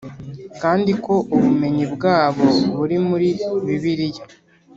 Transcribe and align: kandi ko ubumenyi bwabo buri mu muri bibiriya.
kandi 0.61 0.91
ko 1.03 1.13
ubumenyi 1.35 1.85
bwabo 1.93 2.45
buri 2.77 2.95
mu 3.01 3.05
muri 3.13 3.27
bibiriya. 3.65 4.23